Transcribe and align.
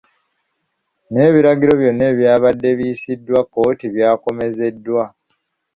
N'ebiragaliro 1.11 1.73
byonna 1.81 2.03
ebyabadde 2.11 2.69
biyisiddwa 2.77 3.39
kkooti 3.43 3.85
by’akomezeddwa. 3.95 5.03